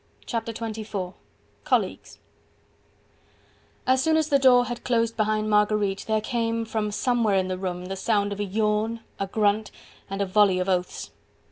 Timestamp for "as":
3.85-4.01, 4.17-4.29